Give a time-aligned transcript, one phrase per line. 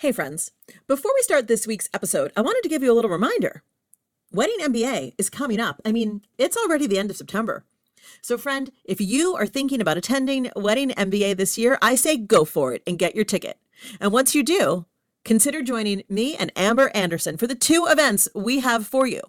[0.00, 0.52] Hey, friends.
[0.86, 3.62] Before we start this week's episode, I wanted to give you a little reminder.
[4.32, 5.78] Wedding MBA is coming up.
[5.84, 7.66] I mean, it's already the end of September.
[8.22, 12.46] So, friend, if you are thinking about attending Wedding MBA this year, I say go
[12.46, 13.58] for it and get your ticket.
[14.00, 14.86] And once you do,
[15.26, 19.20] consider joining me and Amber Anderson for the two events we have for you.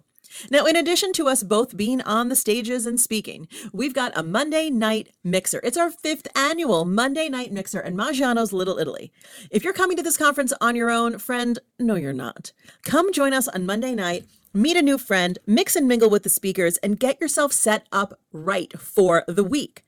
[0.50, 4.22] Now, in addition to us both being on the stages and speaking, we've got a
[4.22, 5.60] Monday night mixer.
[5.62, 9.12] It's our fifth annual Monday night mixer in Maggiano's Little Italy.
[9.50, 12.52] If you're coming to this conference on your own, friend, no, you're not.
[12.84, 14.24] Come join us on Monday night.
[14.54, 18.18] Meet a new friend, mix and mingle with the speakers, and get yourself set up
[18.32, 19.82] right for the week.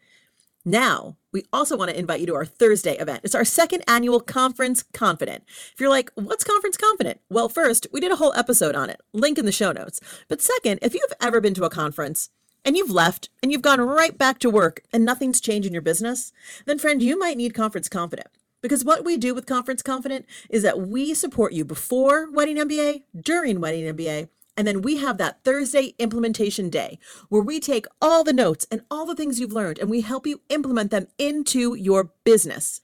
[0.64, 3.20] Now, we also want to invite you to our Thursday event.
[3.24, 5.42] It's our second annual Conference Confident.
[5.48, 7.20] If you're like, what's Conference Confident?
[7.28, 10.00] Well, first, we did a whole episode on it, link in the show notes.
[10.28, 12.30] But second, if you've ever been to a conference
[12.64, 15.82] and you've left and you've gone right back to work and nothing's changed in your
[15.82, 16.32] business,
[16.66, 18.28] then friend, you might need Conference Confident.
[18.62, 23.02] Because what we do with Conference Confident is that we support you before Wedding MBA,
[23.20, 28.24] during Wedding MBA, and then we have that Thursday implementation day where we take all
[28.24, 31.74] the notes and all the things you've learned and we help you implement them into
[31.74, 32.80] your business.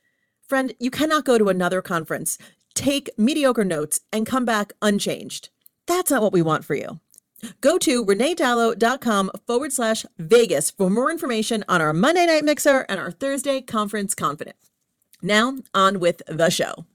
[0.48, 2.38] Friend, you cannot go to another conference,
[2.74, 5.50] take mediocre notes, and come back unchanged.
[5.86, 7.00] That's not what we want for you.
[7.60, 13.00] Go to reneedalo.com forward slash Vegas for more information on our Monday night mixer and
[13.00, 14.56] our Thursday conference confident.
[15.22, 16.86] Now, on with the show.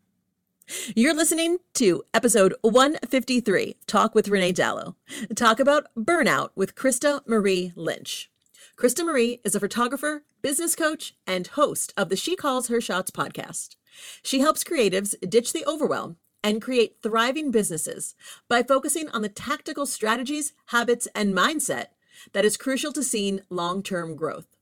[0.95, 4.95] You're listening to episode 153, Talk with Renee Dalo.
[5.35, 8.31] Talk about burnout with Krista Marie Lynch.
[8.75, 13.11] Krista Marie is a photographer, business coach, and host of the She Calls Her Shots
[13.11, 13.75] podcast.
[14.23, 18.15] She helps creatives ditch the overwhelm and create thriving businesses
[18.49, 21.87] by focusing on the tactical strategies, habits, and mindset
[22.33, 24.54] that is crucial to seeing long term growth.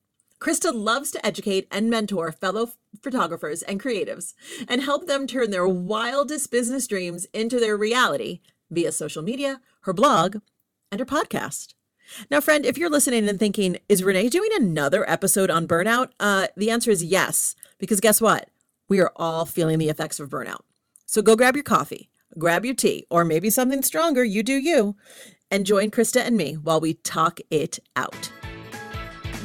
[0.44, 2.72] Krista loves to educate and mentor fellow
[3.02, 4.34] photographers and creatives
[4.68, 9.94] and help them turn their wildest business dreams into their reality via social media, her
[9.94, 10.40] blog,
[10.92, 11.76] and her podcast.
[12.30, 16.09] Now, friend, if you're listening and thinking, is Renee doing another episode on burnout?
[16.20, 18.50] Uh, the answer is yes, because guess what?
[18.90, 20.64] We are all feeling the effects of burnout.
[21.06, 24.98] So go grab your coffee, grab your tea, or maybe something stronger, you do you,
[25.50, 28.30] and join Krista and me while we talk it out.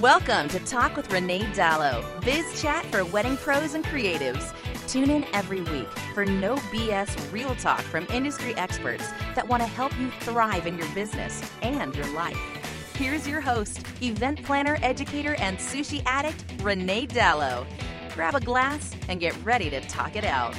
[0.01, 4.55] Welcome to Talk with Renee Dalo, biz chat for wedding pros and creatives.
[4.87, 9.69] Tune in every week for no BS real talk from industry experts that want to
[9.69, 12.39] help you thrive in your business and your life.
[12.95, 17.67] Here's your host, event planner, educator, and sushi addict, Renee Dalo.
[18.15, 20.55] Grab a glass and get ready to talk it out.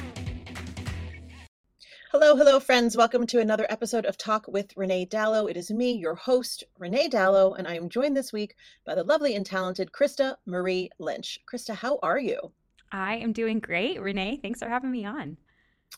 [2.12, 2.96] Hello, hello, friends.
[2.96, 5.48] Welcome to another episode of Talk with Renee Dalo.
[5.48, 9.04] It is me, your host, Renee Dalo, and I am joined this week by the
[9.04, 11.38] lovely and talented Krista Marie Lynch.
[11.48, 12.50] Krista, how are you?
[12.90, 14.40] I am doing great, Renee.
[14.42, 15.36] Thanks for having me on.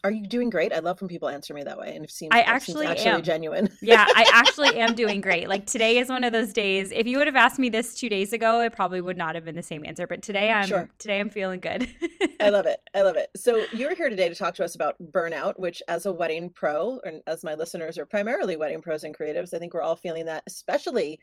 [0.04, 0.72] Are you doing great?
[0.72, 3.12] I love when people answer me that way, and it seems I actually seems actually
[3.12, 3.22] am.
[3.22, 3.68] genuine.
[3.80, 5.48] yeah, I actually am doing great.
[5.48, 6.90] Like today is one of those days.
[6.90, 9.44] If you would have asked me this two days ago, it probably would not have
[9.44, 10.08] been the same answer.
[10.08, 10.90] But today I'm Sure.
[10.98, 11.88] today I'm feeling good.
[12.40, 12.80] I love it.
[12.94, 13.28] I love it.
[13.36, 16.98] So you're here today to talk to us about burnout, which as a wedding pro,
[17.04, 20.24] and as my listeners are primarily wedding pros and creatives, I think we're all feeling
[20.26, 21.20] that, especially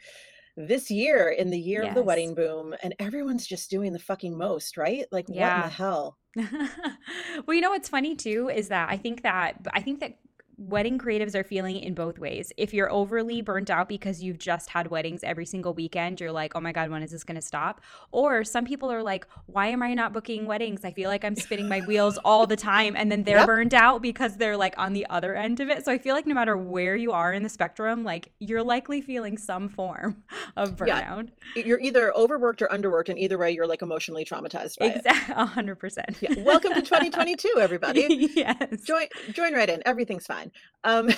[0.67, 4.37] this year in the year of the wedding boom, and everyone's just doing the fucking
[4.37, 5.05] most, right?
[5.11, 6.17] Like what in the hell?
[6.35, 10.15] well, you know what's funny too is that I think that I think that
[10.59, 12.51] wedding creatives are feeling in both ways.
[12.57, 16.51] If you're overly burnt out because you've just had weddings every single weekend, you're like,
[16.55, 17.79] "Oh my god, when is this going to stop?"
[18.11, 20.83] Or some people are like, "Why am I not booking weddings?
[20.83, 23.45] I feel like I'm spinning my wheels all the time." And then they're Yep.
[23.47, 25.85] burned out because they're like on the other end of it.
[25.85, 28.99] So I feel like no matter where you are in the spectrum, like you're likely
[28.99, 30.23] feeling some form
[30.57, 31.29] of burnout.
[31.55, 31.63] Yeah.
[31.63, 34.75] You're either overworked or underworked, and either way, you're like emotionally traumatized.
[34.81, 36.21] Exactly, 100%.
[36.21, 36.43] Yeah.
[36.43, 38.29] Welcome to 2022, everybody.
[38.35, 38.81] yes.
[38.83, 40.48] join join right in everything's fine
[40.83, 41.09] um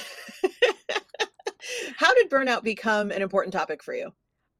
[1.98, 4.12] how did burnout become an important topic for you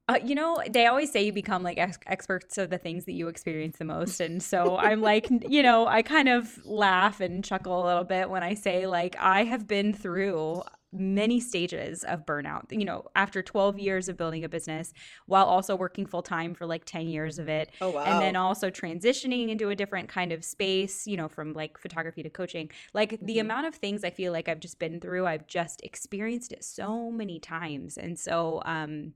[0.08, 3.12] Uh, you know, they always say you become like ex- experts of the things that
[3.12, 4.20] you experience the most.
[4.20, 8.28] And so I'm like, you know, I kind of laugh and chuckle a little bit
[8.28, 12.70] when I say, like, I have been through many stages of burnout.
[12.70, 14.92] You know, after 12 years of building a business
[15.26, 17.72] while also working full time for like 10 years of it.
[17.80, 18.04] Oh, wow.
[18.04, 22.22] And then also transitioning into a different kind of space, you know, from like photography
[22.22, 22.70] to coaching.
[22.94, 23.38] Like the Mhm.
[23.38, 27.10] amount of things I feel like I've just been through, I've just experienced it so
[27.10, 27.96] many times.
[27.96, 29.14] And so, um,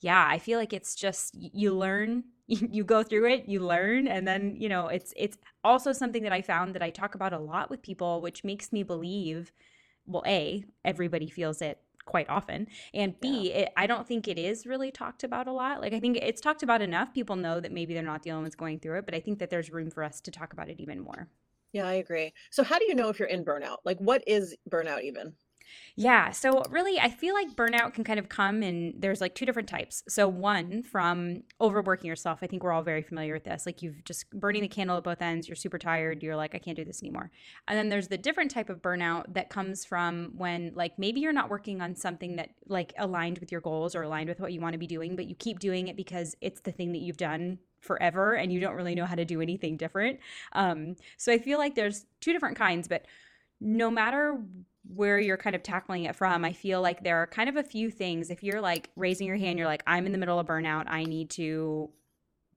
[0.00, 4.26] yeah, I feel like it's just you learn, you go through it, you learn, and
[4.26, 7.38] then you know it's it's also something that I found that I talk about a
[7.38, 9.52] lot with people, which makes me believe,
[10.06, 14.66] well, a everybody feels it quite often, and b it, I don't think it is
[14.66, 15.80] really talked about a lot.
[15.80, 17.14] Like I think it's talked about enough.
[17.14, 19.38] People know that maybe they're not the only ones going through it, but I think
[19.38, 21.28] that there's room for us to talk about it even more.
[21.72, 22.32] Yeah, I agree.
[22.50, 23.78] So how do you know if you're in burnout?
[23.84, 25.34] Like what is burnout even?
[25.96, 26.30] Yeah.
[26.30, 28.94] So really, I feel like burnout can kind of come in.
[28.98, 30.02] There's like two different types.
[30.08, 32.38] So one from overworking yourself.
[32.42, 33.66] I think we're all very familiar with this.
[33.66, 35.48] Like you've just burning the candle at both ends.
[35.48, 36.22] You're super tired.
[36.22, 37.30] You're like, I can't do this anymore.
[37.68, 41.32] And then there's the different type of burnout that comes from when like maybe you're
[41.32, 44.60] not working on something that like aligned with your goals or aligned with what you
[44.60, 47.16] want to be doing, but you keep doing it because it's the thing that you've
[47.16, 50.20] done forever and you don't really know how to do anything different.
[50.52, 53.06] Um, so I feel like there's two different kinds, but
[53.60, 54.40] no matter
[54.86, 57.62] where you're kind of tackling it from, I feel like there are kind of a
[57.62, 58.30] few things.
[58.30, 60.84] If you're like raising your hand, you're like, I'm in the middle of burnout.
[60.88, 61.90] I need to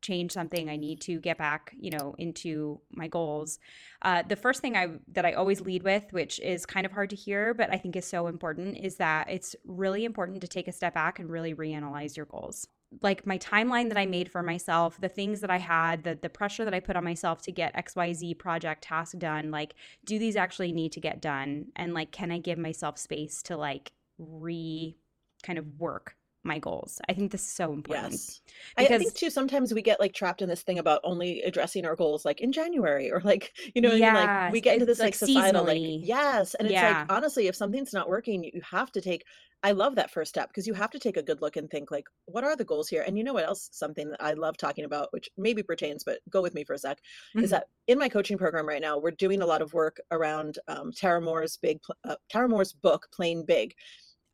[0.02, 0.70] change something.
[0.70, 3.60] I need to get back, you know, into my goals.
[4.02, 7.10] Uh, the first thing I that I always lead with, which is kind of hard
[7.10, 10.68] to hear, but I think is so important, is that it's really important to take
[10.68, 12.68] a step back and really reanalyze your goals
[13.02, 16.30] like my timeline that I made for myself, the things that I had, the the
[16.30, 19.76] pressure that I put on myself to get XYZ project task done, like
[20.06, 21.68] do these actually need to get done?
[21.76, 24.96] And like can I give myself space to like re
[25.44, 26.16] kind of work
[26.46, 27.00] my goals.
[27.10, 28.14] I think this is so important.
[28.14, 28.42] Yes.
[28.78, 31.86] I, I think too sometimes we get like trapped in this thing about only addressing
[31.86, 34.76] our goals like in January or like you know what I mean like we get
[34.76, 36.00] into this like like societal like seasonally.
[36.04, 37.00] yes and it's Yeah.
[37.00, 39.24] like honestly if something's not working you have to take
[39.64, 41.90] I love that first step because you have to take a good look and think
[41.90, 44.58] like what are the goals here and you know what else something that I love
[44.58, 47.00] talking about which maybe pertains but go with me for a sec
[47.36, 47.50] is Mhm.
[47.50, 50.92] that in my coaching program right now we're doing a lot of work around um,
[50.92, 53.74] Tara Mohr's big uh, Tara Mohr's book Playing Big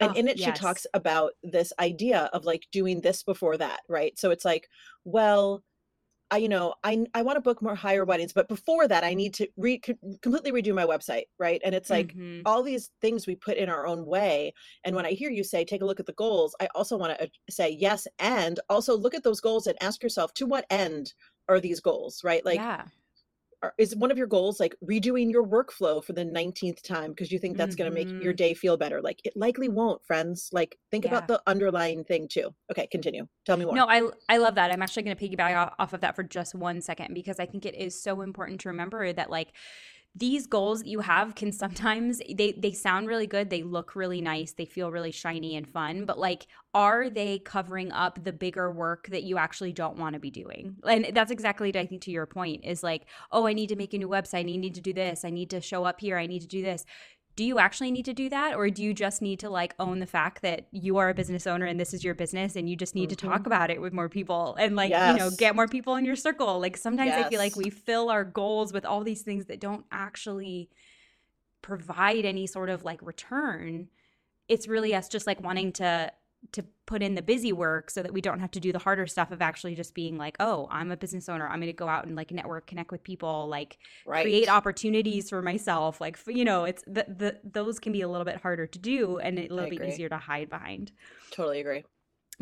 [0.01, 3.81] and Oh, in it she talks about this idea of like doing this before that
[3.89, 4.17] right?
[4.19, 4.69] So it's like
[5.05, 5.63] well
[6.31, 9.13] i you know i i want to book more higher weddings but before that i
[9.13, 11.61] need to re completely redo my website right?
[11.63, 12.45] And it's like Mhm.
[12.45, 14.53] all these things we put in our own way.
[14.83, 17.17] And when i hear you say take a look at the goals i also want
[17.19, 21.13] to say yes and also look at those goals and ask yourself to what end
[21.49, 22.23] are these goals?
[22.23, 22.45] Right?
[22.45, 22.87] Like yeah.
[23.77, 27.37] Is one of your goals like redoing your workflow for the 19th time because you
[27.39, 28.37] think that's going to make your Mhm.
[28.37, 31.11] day feel better like it likely won't friends like think Yeah.
[31.11, 34.71] about the underlying thing too okay continue tell me more No, I I love that.
[34.71, 37.45] I'm actually going to piggyback off- off of that for just one second because I
[37.45, 39.49] think it is so important to remember that like
[40.13, 44.21] these goals that you have can sometimes they they sound really good, they look really
[44.21, 48.71] nice, they feel really shiny and fun, but like are they covering up the bigger
[48.71, 50.75] work that you actually don't want to be doing?
[50.87, 53.93] And that's exactly I think to your point is like, oh, I need to make
[53.93, 56.27] a new website, I need to do this, I need to show up here, I
[56.27, 56.85] need to do this
[57.35, 58.55] do you actually need to do that?
[58.55, 61.47] Or do you just need to like own the fact that you are a business
[61.47, 63.29] owner and this is your business and you just need to Mhm.
[63.29, 66.15] talk about it with more people and like you know get more people in your
[66.15, 66.59] circle?
[66.59, 69.85] Like sometimes i feel like we fill our goals with all these things that don't
[69.91, 70.69] actually
[71.61, 73.87] provide any sort of like return.
[74.47, 76.11] It's really us just like wanting to
[76.51, 79.07] to put in the busy work so that we don't have to do the harder
[79.07, 81.47] stuff of actually just being like oh i'm a business owner.
[81.47, 84.23] I'm going to go out and like network connect with people like right.
[84.23, 86.01] create opportunities for myself.
[86.01, 89.17] Like you know it's the, the those can be a little bit harder to do
[89.19, 89.89] and a little bit agree.
[89.89, 90.91] easier to hide behind.
[91.31, 91.83] Totally agree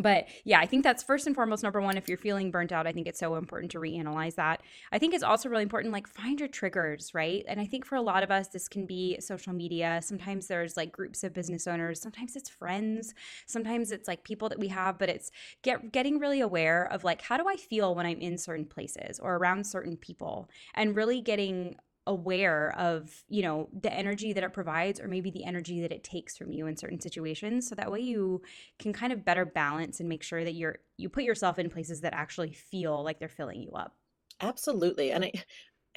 [0.02, 2.88] but yeah i think that's first and foremost number one if you're feeling burnt out
[2.88, 4.62] i think it's so important to reanalyze that.
[4.92, 7.44] I think it's also really important like find your triggers right?
[7.48, 10.00] And i think for a lot of us this can be social media.
[10.04, 12.02] Sometimes there's like groups of business owners.
[12.02, 13.14] Sometimes it's friends.
[13.46, 17.22] Sometimes it's like people that we have but it's get getting really aware of like
[17.22, 20.50] how do i feel when i'm in certain places or around certain people?
[20.76, 21.76] And really getting
[22.10, 26.04] aware of you know the energy that it provides or maybe the energy that it
[26.04, 27.70] takes from you in certain situations.
[27.70, 28.42] So that way you
[28.80, 32.02] can kind of better balance and make sure that you're you put yourself in places
[32.02, 33.96] that actually feel like they're filling you up.
[34.42, 35.12] Absolutely.
[35.12, 35.32] And i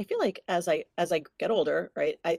[0.00, 2.38] i feel like as i as i get older right i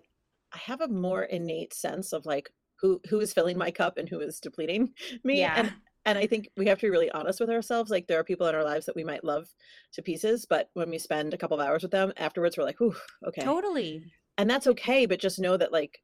[0.53, 2.51] i have a more innate sense of like
[2.83, 5.39] who who is filling my cup and who is depleting me.
[5.39, 5.53] Yeah.
[5.57, 5.73] and
[6.05, 8.47] and i think we have to be really honest with ourselves like there are people
[8.47, 9.47] in our lives that we might love
[9.91, 12.79] to pieces but when we spend a couple of hours with them afterwards we're like
[12.79, 12.95] whew
[13.27, 13.41] okay.
[13.41, 14.03] Totally.
[14.37, 15.99] And that's okay but just know that like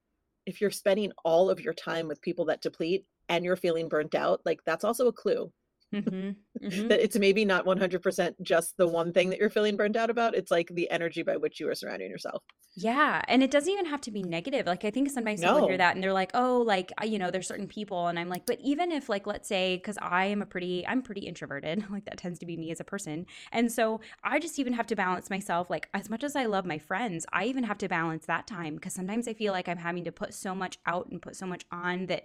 [0.45, 4.15] if you're spending all of your time with people that deplete and you're feeling burnt
[4.15, 5.51] out like that's also a clue
[5.93, 6.65] Mm-hmm.
[6.65, 6.88] Mm-hmm.
[6.89, 10.36] that it's maybe not 100% just the one thing that you're feeling burnt out about.
[10.36, 12.43] It's like the energy by which you are surrounding yourself.
[12.75, 14.65] Yeah, and it doesn't even have to be negative.
[14.65, 17.48] Like I think sometimes people hear that and they're like, "Oh, like you know, there's
[17.48, 20.46] certain people," and I'm like, "But even if like let's say because I am a
[20.46, 24.00] pretty, I'm pretty introverted, like that tends to be me as a person, and so
[24.24, 25.69] I just even have to balance myself.
[25.69, 28.75] Like as much as I love my friends, I even have to balance that time
[28.75, 31.48] because sometimes I feel like I'm having to put so much out and put so
[31.48, 32.24] much on that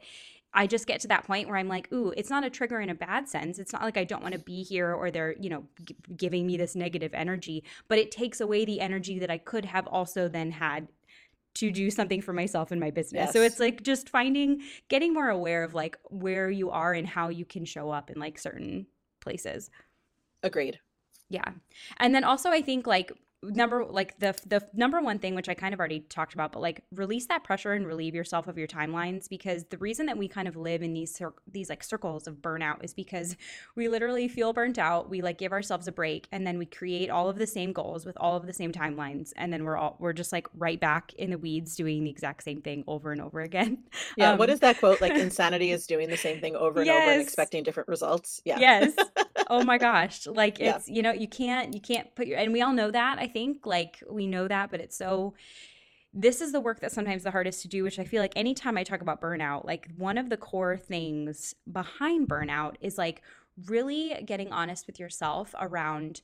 [0.55, 2.89] I just get to that point where I'm like, ooh, it's not a trigger in
[2.89, 3.59] a bad sense.
[3.59, 6.47] It's not like I don't want to be here or they're, you know, g- giving
[6.47, 10.29] me this negative energy, but it takes away the energy that I could have also
[10.29, 10.89] then had
[11.55, 13.33] to do something for myself and my business.
[13.33, 17.29] So it's like just finding, getting more aware of like where you are and how
[17.29, 18.87] you can show up in like certain
[19.21, 19.71] places.
[20.43, 20.79] Agreed.
[21.29, 21.51] Yeah.
[21.99, 23.13] And then also I think like
[23.53, 26.61] number like the the number one thing which I kind of already talked about but
[26.63, 30.29] like release that pressure and relieve yourself of your timelines because the reason that we
[30.29, 33.37] kind of live in these cir- these like circles of burnout is because
[33.77, 37.11] we literally feel burnt out we like give ourselves a break and then we create
[37.11, 39.97] all of the same goals with all of the same timelines and then we're all
[39.99, 43.21] we're just like right back in the weeds doing the exact same thing over and
[43.21, 43.79] over again
[44.17, 44.37] Yeah.
[44.37, 45.01] what Um, is that quote?
[45.01, 48.41] Like insanity is doing the same thing over and over and expecting different results.
[48.45, 48.59] Yeah.
[48.59, 48.93] yes
[49.51, 50.77] oh my gosh like Yeah.
[50.77, 53.27] it's you know you can't you can't put your and we all know that i
[53.27, 55.35] think like we know that but it's so
[56.13, 58.77] this is the work that's sometimes the hardest to do which i feel like anytime
[58.79, 63.23] i talk about burnout like one of the core things behind burnout is like
[63.67, 66.23] really getting honest with yourself around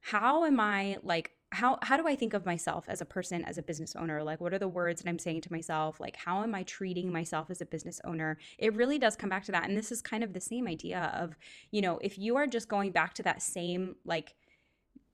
[0.00, 3.56] how am i like how how do i think of myself as a person as
[3.56, 4.22] a business owner?
[4.22, 6.00] Like what are the words that i'm saying to myself?
[6.00, 8.38] Like how am i treating myself as a business owner?
[8.58, 11.12] It really does come back to that and this is kind of the same idea
[11.14, 11.36] of
[11.70, 14.34] you know if you are just going back to that same like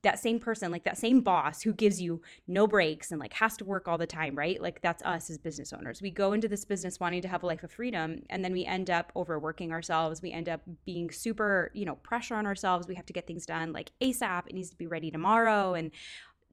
[0.03, 3.57] that same person like that same boss who gives you no breaks and like has
[3.57, 4.61] to work all the time right?
[4.61, 6.03] Like that's us as business owners.
[6.03, 8.65] We go into this business wanting to have a life of freedom and then we
[8.65, 10.21] end up overworking ourselves.
[10.21, 12.89] We end up being super you know pressure on ourselves.
[12.89, 15.91] We have to get things done like asap it needs to be ready tomorrow and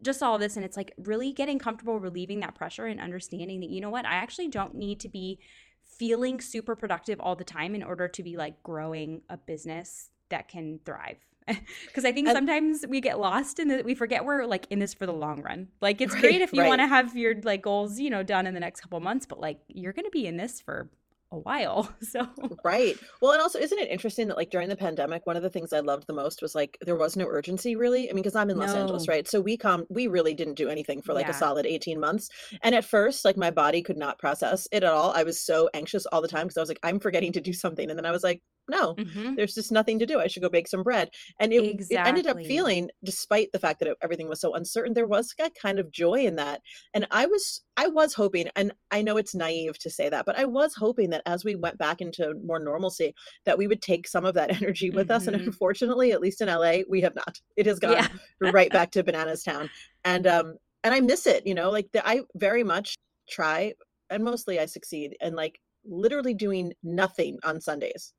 [0.02, 0.56] just all this.
[0.56, 4.06] And it's like really getting comfortable relieving that pressure and understanding that you know what?
[4.06, 5.40] I actually don't need to be
[5.84, 10.48] feeling super productive all the time in order to be like growing a business that
[10.48, 11.18] can thrive
[11.88, 14.80] because i think And- sometimes we get lost in that we forget we're like in
[14.80, 16.68] this for the long run like it's great if you right.
[16.68, 19.40] want to have your like goals you know done in the next couple months but
[19.40, 20.90] like you're gonna be in this for
[21.32, 22.28] a while so
[22.64, 22.98] Right.
[23.22, 25.72] Well, and also, isn't it interesting that like during the pandemic, one of the things
[25.72, 28.10] I loved the most was like there was no urgency really.
[28.10, 29.28] I mean, because I'm in Los Angeles, right?
[29.28, 31.32] So we come, we really didn't do anything for like Yeah.
[31.32, 32.30] a solid 18 months.
[32.64, 35.12] And at first, like my body could not process it at all.
[35.12, 37.54] I was so anxious all the time because I was like, I'm forgetting to do
[37.54, 37.90] something.
[37.90, 39.36] And then I was like, no, Mhm.
[39.36, 40.20] there's just nothing to do.
[40.20, 41.10] I should go bake some bread.
[41.40, 44.94] And it, it ended up feeling, despite the fact that it, everything was so uncertain,
[44.94, 46.62] there was a kind of joy in that.
[46.94, 50.38] And I was, I was hoping, and I know it's naive to say that, but
[50.38, 53.14] I was hoping that as we went back into more normalcy,
[53.46, 55.28] that we would take some of that energy with us.
[55.28, 55.46] And Mhm.
[55.46, 57.40] unfortunately, at least in LA, we have not.
[57.58, 58.08] It has gone yeah
[58.40, 59.70] right back to bananas town
[60.06, 62.96] and um and i miss it you know like the, i very much
[63.30, 63.74] try
[64.10, 68.14] and mostly i succeed and like literally doing nothing on sundays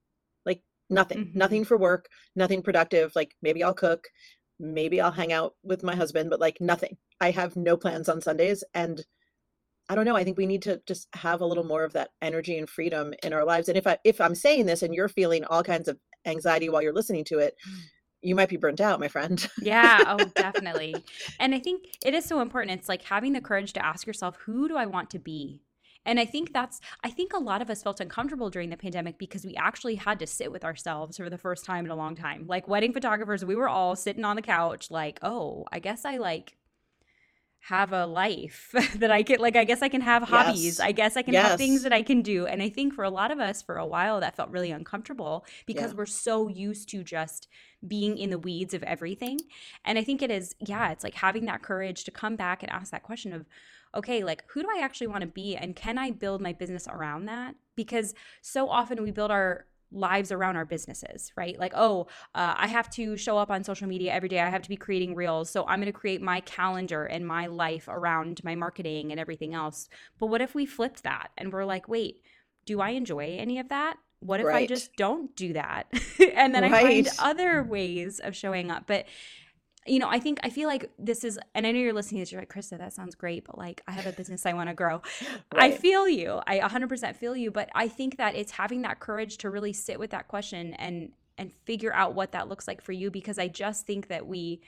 [0.91, 1.35] nothing Mhm.
[1.35, 4.09] nothing for work nothing productive like maybe i'll cook
[4.59, 8.21] maybe i'll hang out with my husband but like nothing i have no plans on
[8.21, 9.05] sundays and
[9.89, 12.11] i don't know i think we need to just have a little more of that
[12.23, 15.09] energy and freedom in our lives and if i if i'm saying this and you're
[15.09, 17.55] feeling all kinds of anxiety while you're listening to it
[18.23, 21.05] you might be burnt out my friend Yeah, oh, definitely.
[21.39, 22.79] And I think it is so important.
[22.79, 25.61] It's like having the courage to ask yourself, who do I want to be?
[26.07, 29.19] And I think that's, I think a lot of us felt uncomfortable during the pandemic
[29.19, 32.17] because we actually had to sit with ourselves for the first time in a long
[32.17, 32.47] time.
[32.47, 36.17] Like wedding photographers, we were all sitting on the couch, like, oh, I guess I
[36.17, 36.57] like
[37.65, 40.65] have a life that I can, like, I guess I can have hobbies.
[40.65, 40.81] Yes.
[40.81, 42.47] I guess I can have things that I can do.
[42.47, 45.45] And I think for a lot of us, for a while, that felt really uncomfortable
[45.67, 45.99] because Yeah.
[45.99, 47.49] we're so used to just
[47.87, 49.39] being in the weeds of everything.
[49.85, 52.73] And I think it is, yeah, it's like having that courage to come back and
[52.73, 53.45] ask that question of,
[53.95, 55.57] okay, like who do I actually want to be?
[55.57, 57.55] And can I build my business around that?
[57.77, 61.59] Because so often we build our lives around our businesses, right?
[61.59, 64.41] Like, oh, uh, I have to show up on social media every day.
[64.41, 65.51] I have to be creating reels.
[65.51, 69.55] So I'm going to create my calendar and my life around my marketing and everything
[69.55, 69.89] else.
[70.19, 72.23] But what if we flipped that and we're like, wait,
[72.67, 73.97] do I enjoy any of that?
[74.21, 75.87] What if I just don't do that?
[76.35, 78.85] and then I find other ways of showing up.
[78.87, 79.07] But
[79.91, 82.23] you know, I think I feel like this is, and I know you're listening to
[82.23, 84.69] this, you're like, Krista, that sounds great, but like, I have a business I want
[84.69, 85.03] to grow.
[85.53, 86.41] I feel you.
[86.47, 89.99] I 100% feel you, but I think that it's having that courage to really sit
[89.99, 93.49] with that question and and figure out what that looks like for you because I
[93.49, 94.61] just think that we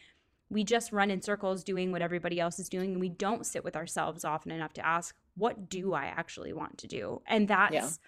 [0.49, 3.62] we just run in circles doing what everybody else is doing and we don't sit
[3.62, 7.21] with ourselves often enough to ask what do I actually want to do?
[7.26, 7.99] And that's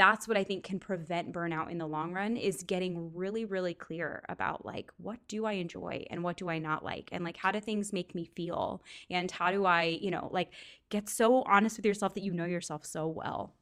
[0.00, 3.74] that's what I think can prevent burnout in the long run is getting really, really
[3.74, 7.10] clear about like, what do I enjoy and what do I not like?
[7.12, 8.82] And like, how do things make me feel?
[9.10, 10.52] And how do I, you know, like
[10.88, 13.52] get so honest with yourself that you know yourself so well.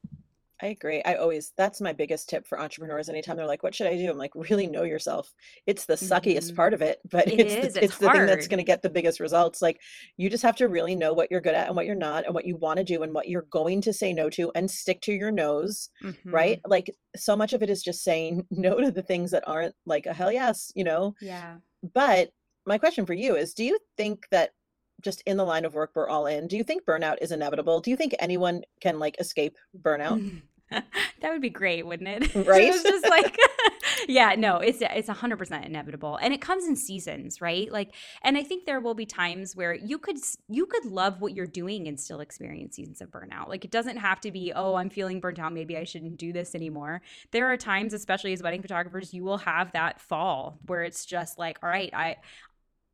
[0.60, 1.02] I agree.
[1.04, 3.08] I always that's my biggest tip for entrepreneurs.
[3.08, 5.32] Anytime they're like, "What should I do?" I'm like, "Really know yourself."
[5.66, 6.56] It's the suckiest Mhm.
[6.56, 8.64] part of it, but It it's is, the, it's it's the thing that's going to
[8.64, 9.62] get the biggest results.
[9.62, 9.80] Like
[10.16, 12.34] you just have to really know what you're good at and what you're not, and
[12.34, 15.00] what you want to do and what you're going to say no to, and stick
[15.02, 15.90] to your nose.
[16.00, 16.32] Mhm.
[16.32, 16.58] Right?
[16.66, 20.06] Like so much of it is just saying no to the things that aren't like
[20.06, 21.14] a hell yes, you know.
[21.20, 21.58] Yeah.
[21.82, 22.30] But
[22.66, 24.52] my question for you is: Do you think that
[25.00, 27.80] just in the line of work we're all in, do you think burnout is inevitable?
[27.80, 30.40] Do you think anyone can like escape burnout?
[30.70, 32.34] that would be great, wouldn't it?
[32.48, 32.64] Right?
[32.64, 33.36] it was just like,
[34.08, 37.70] yeah, no, it's it's hundred percent inevitable, and it comes in seasons, right?
[37.70, 40.16] Like, and I think there will be times where you could
[40.48, 43.48] you could love what you're doing and still experience seasons of burnout.
[43.48, 46.32] Like, it doesn't have to be, oh, I'm feeling burnt out, maybe I shouldn't do
[46.32, 47.02] this anymore.
[47.32, 51.38] There are times, especially as wedding photographers, you will have that fall where it's just
[51.38, 52.16] like, all right, I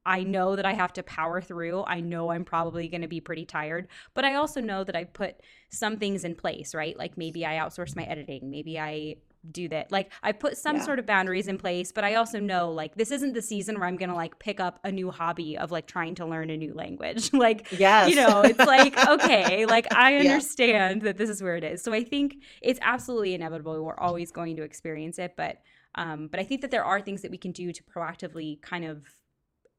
[0.06, 1.84] I know that I have to power through.
[1.86, 5.04] I know I'm probably going to be pretty tired, but I also know that I
[5.04, 5.36] put
[5.70, 6.96] some things in place, right?
[6.98, 9.16] Like maybe I outsource my editing, maybe I
[9.50, 9.92] do that.
[9.92, 10.80] Like I put some Yeah.
[10.80, 13.86] sort of boundaries in place, but I also know like this isn't the season where
[13.86, 16.56] I'm going to like pick up a new hobby of like trying to learn a
[16.56, 17.30] new language.
[17.34, 18.12] like Yes.
[18.12, 20.40] you know, it's like okay, like I Yeah.
[20.40, 21.82] understand that this is where it is.
[21.82, 23.82] So I think it's absolutely inevitable.
[23.84, 25.58] We're always going to experience it, but
[25.94, 28.84] um, but I think that there are things that we can do to proactively kind
[28.84, 29.04] of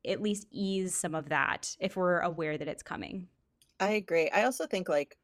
[0.06, 3.28] at least ease some of that if we're aware that it's coming.
[3.80, 4.30] I agree.
[4.30, 5.18] I also think like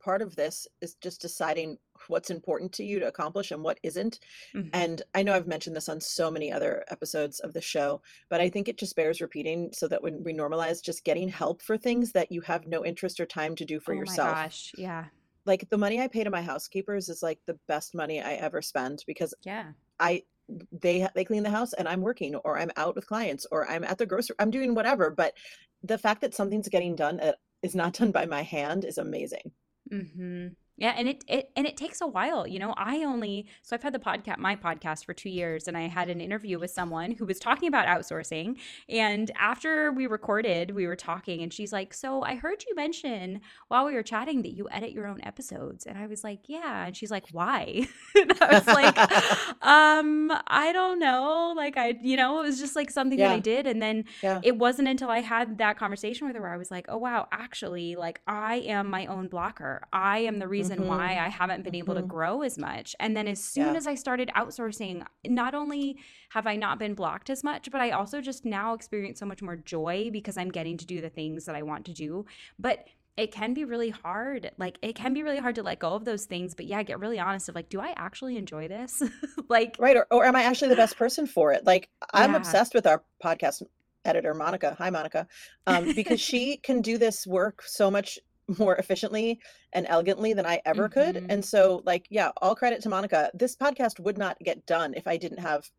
[0.00, 1.78] part of this is just deciding
[2.08, 4.20] what's important to you to accomplish and what isn't.
[4.54, 4.68] Mhm.
[4.74, 8.40] And I know I've mentioned this on so many other episodes of the show, but
[8.40, 11.78] I think it just bears repeating so that when we normalize just getting help for
[11.78, 14.28] things that you have no interest or time to do for oh yourself.
[14.36, 15.06] my gosh, yeah,
[15.46, 18.60] Like the money I pay to my housekeepers is like the best money I ever
[18.60, 20.24] spend because yeah, I
[20.72, 23.84] they they clean the house and I'm working or I'm out with clients or I'm
[23.84, 25.34] at the grocery I'm doing whatever but
[25.82, 29.52] the fact that something's getting done that is not done by my hand is amazing.
[29.90, 32.46] hmm Yeah, and it, it and it takes a while.
[32.46, 35.76] You know, I only so I've had the podcast my podcast for two years, and
[35.76, 38.56] I had an interview with someone who was talking about outsourcing.
[38.88, 43.40] And after we recorded, we were talking, and she's like, "So I heard you mention
[43.68, 46.86] while we were chatting that you edit your own episodes." And I was like, "Yeah."
[46.86, 48.98] And she's like, "Why?" and I was like,
[49.62, 51.52] "Um, I don't know.
[51.56, 54.40] Like I, you know, it was just like something that I did." And then Yeah.
[54.42, 57.28] it wasn't until I had that conversation with her where I was like, oh, wow,
[57.32, 59.86] actually, like I am my own blocker.
[59.92, 60.86] I am the reason Mhm.
[60.86, 62.08] why I haven't been able to Mhm.
[62.08, 62.94] grow as much.
[63.00, 63.76] And then as soon Yeah.
[63.76, 65.96] as I started outsourcing, not only
[66.30, 69.42] have I not been blocked as much, but I also just now experience so much
[69.42, 72.26] more joy because I'm getting to do the things that I want to do.
[72.58, 74.50] But it can be really hard.
[74.58, 76.52] Like it can be really hard to let go of those things.
[76.54, 79.00] But yeah, get really honest of like, do I actually enjoy this?
[79.48, 81.64] like, Right or, or am I actually the best person for it?
[81.64, 82.38] Like I'm Yeah.
[82.38, 83.62] obsessed with our podcast
[84.04, 84.74] editor Monica.
[84.78, 85.28] Hi Monica.
[85.68, 88.18] Um because she can do this work so much
[88.58, 89.40] more efficiently
[89.72, 91.16] and elegantly than I ever could.
[91.16, 91.26] Mhm.
[91.30, 93.30] And so like yeah, all credit to Monica.
[93.34, 95.70] This podcast would not get done if I didn't have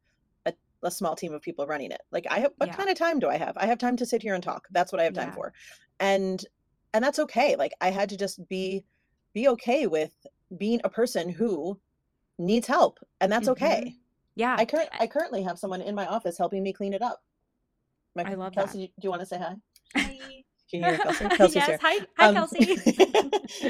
[0.45, 2.01] a, a small team of people running it.
[2.11, 2.75] Like I have what Yeah.
[2.75, 3.55] kind of time do I have?
[3.57, 4.67] I have time to sit here and talk.
[4.71, 5.35] That's what I have time Yeah.
[5.35, 5.53] for.
[5.99, 6.43] And
[6.93, 7.55] and that's okay.
[7.55, 8.83] Like I had to just be
[9.33, 10.13] be okay with
[10.57, 11.79] being a person who
[12.37, 13.51] needs help and that's Mhm.
[13.51, 13.95] okay.
[14.35, 14.55] yeah.
[14.57, 17.21] I current I currently have someone in my office helping me clean it up.
[18.15, 18.65] My, I love that.
[18.65, 19.55] Kelsey, do you want to say hi?
[20.69, 21.25] Can you hear Kelsey?
[21.37, 21.79] Kelsey's yes.
[21.81, 22.75] Hi, hi, Um, Kelsey.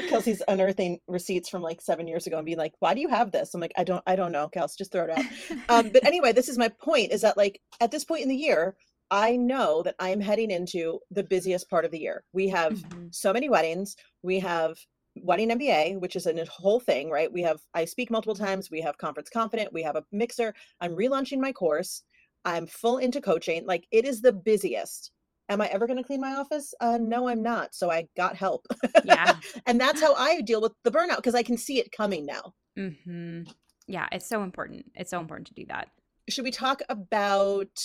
[0.08, 3.32] Kelsey's unearthing receipts from like seven years ago and being like, "Why do you have
[3.32, 4.76] this?" I'm like, "I don't, I don't know, Kelsey.
[4.78, 5.24] Just throw it out."
[5.68, 8.36] Um, but anyway, this is my point: is that like at this point in the
[8.36, 8.76] year,
[9.10, 12.24] I know that I am heading into the busiest part of the year.
[12.32, 13.14] We have Mhm.
[13.14, 13.96] so many weddings.
[14.22, 14.78] We have
[15.16, 17.32] wedding MBA, which is a whole thing, right?
[17.32, 18.70] We have I speak multiple times.
[18.70, 19.72] We have conference confident.
[19.72, 20.54] We have a mixer.
[20.80, 22.02] I'm relaunching my course.
[22.44, 23.66] I'm full into coaching.
[23.66, 25.10] Like it is the busiest.
[25.48, 26.74] Am I ever going to clean my office?
[26.80, 27.74] Uh, no, I'm not.
[27.74, 28.66] So I got help.
[29.04, 29.36] Yeah.
[29.66, 32.54] and that's how I deal with the burnout because I can see it coming now.
[32.76, 33.42] Mm-hmm.
[33.86, 34.86] Yeah, it's so important.
[34.94, 35.88] It's so important to do that.
[36.28, 37.80] Should we talk about?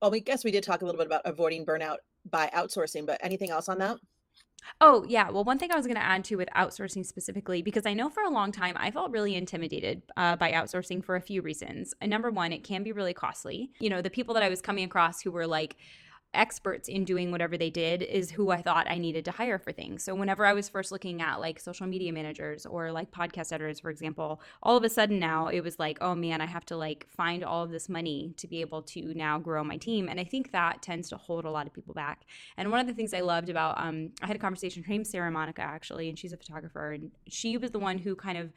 [0.00, 1.96] Well, we guess we did talk a little bit about avoiding burnout
[2.30, 3.96] by outsourcing, but anything else on that?
[4.80, 5.30] Oh, yeah.
[5.30, 8.08] Well, one thing I was going to add to with outsourcing specifically, because I know
[8.08, 11.94] for a long time I felt really intimidated uh, by outsourcing for a few reasons.
[12.00, 13.70] And number one, it can be really costly.
[13.80, 15.76] You know, the people that I was coming across who were like,
[16.32, 19.72] experts in doing whatever they did is who I thought I needed to hire for
[19.72, 20.04] things.
[20.04, 23.80] So whenever I was first looking at like social media managers or like podcast editors,
[23.80, 26.76] for example, all of a sudden now it was like, oh man, I have to
[26.76, 30.08] like find all of this money to be able to now grow my team.
[30.08, 32.22] And I think that tends to hold a lot of people back.
[32.56, 35.30] And one of the things I loved about, um, I had a conversation, name's Sarah
[35.30, 38.52] Monica actually, and she's a photographer, and she was the one who kind of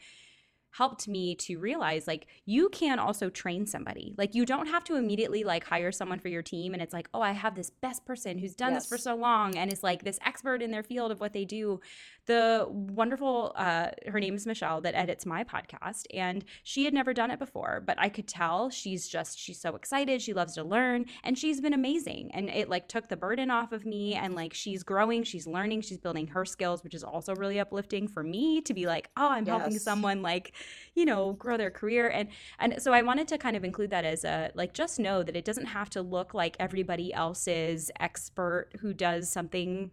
[0.74, 4.16] helped me to realize like you can also train somebody.
[4.18, 7.08] Like you don't have to immediately like hire someone for your team and it's like,
[7.14, 8.84] "Oh, I have this best person who's done yes.
[8.84, 11.46] this for so long and is like this expert in their field of what they
[11.46, 11.80] do."
[12.26, 17.14] The wonderful uh her name is Michelle that edits my podcast and she had never
[17.14, 20.64] done it before, but I could tell she's just she's so excited, she loves to
[20.64, 22.32] learn and she's been amazing.
[22.34, 25.82] And it like took the burden off of me and like she's growing, she's learning,
[25.82, 29.30] she's building her skills, which is also really uplifting for me to be like, "Oh,
[29.30, 29.60] I'm yes.
[29.60, 30.54] helping someone like
[30.95, 34.06] you know grow their career and and so i wanted to kind of include that
[34.06, 38.69] as a like just know that it doesn't have to look like everybody else's expert
[38.80, 39.91] who does something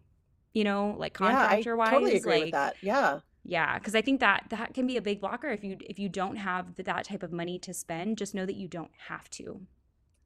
[0.52, 3.94] you know like contractor wise yeah, I totally agree like with that yeah yeah because
[3.94, 6.74] i think that that can be a big blocker if you if you don't have
[6.76, 9.66] that type of money to spend just know that you don't have to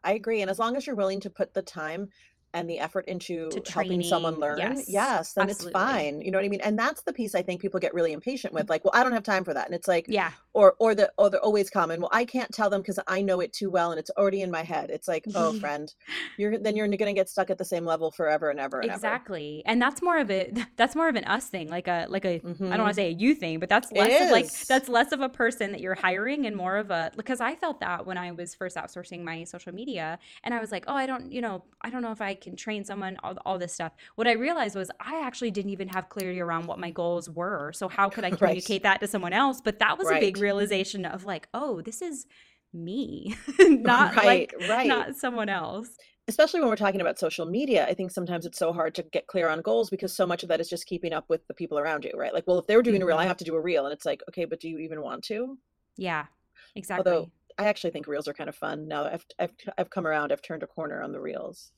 [0.04, 0.42] I agree.
[0.42, 2.10] And as long as you're willing to put the time
[2.54, 5.70] and the effort into helping someone learn, yes, yes then absolutely.
[5.70, 6.20] it's fine.
[6.22, 6.60] You know what I mean?
[6.62, 8.70] And that's the piece I think people get really impatient with.
[8.70, 9.66] Like, well, I don't have time for that.
[9.66, 10.30] And it's like, yeah.
[10.52, 13.40] Or or the or the always common, well, I can't tell them because I know
[13.40, 14.90] it too well and it's already in my head.
[14.90, 15.92] It's like, oh friend,
[16.38, 19.62] you're then you're gonna get stuck at the same level forever and ever and exactly.
[19.66, 19.72] Ever.
[19.72, 22.38] And that's more of a that's more of an us thing, like a like a
[22.40, 22.66] mm-hmm.
[22.66, 25.12] I don't want to say a you thing, but that's less of like that's less
[25.12, 28.16] of a person that you're hiring and more of a because I felt that when
[28.16, 31.40] I was first outsourcing my social media and I was like, oh, I don't, you
[31.40, 33.92] know, I don't know if I can train someone all, all this stuff.
[34.14, 37.72] What I realized was I actually didn't even have clarity around what my goals were.
[37.72, 38.92] So how could I communicate right.
[38.94, 39.60] that to someone else?
[39.60, 40.18] But that was right.
[40.18, 42.26] a big realization of like, oh, this is
[42.72, 44.86] me, not right, like right.
[44.86, 45.96] not someone else
[46.28, 49.26] especially when we're talking about social media i think sometimes it's so hard to get
[49.26, 51.78] clear on goals because so much of that is just keeping up with the people
[51.78, 53.28] around you right like well if they were doing a reel i mm-hmm.
[53.28, 55.58] have to do a reel and it's like okay but do you even want to
[55.96, 56.26] yeah
[56.74, 60.06] exactly although i actually think reels are kind of fun now i've i've, I've come
[60.06, 61.72] around i've turned a corner on the reels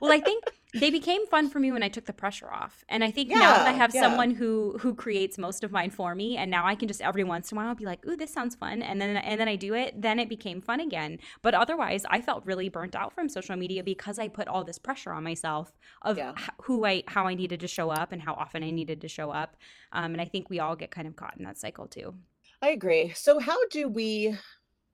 [0.00, 0.44] well, I think
[0.74, 2.84] they became fun for me when I took the pressure off.
[2.88, 4.02] And I think yeah, now that I have yeah.
[4.02, 7.24] someone who who creates most of mine for me and now I can just every
[7.24, 9.56] once in a while be like, "Ooh, this sounds fun." And then and then I
[9.56, 11.18] do it, then it became fun again.
[11.42, 14.78] But otherwise, I felt really burnt out from social media because I put all this
[14.78, 15.72] pressure on myself
[16.02, 16.32] of yeah.
[16.62, 19.30] who I how I needed to show up and how often I needed to show
[19.30, 19.56] up.
[19.92, 22.14] Um, and I think we all get kind of caught in that cycle too.
[22.62, 23.12] I agree.
[23.14, 24.36] So how do we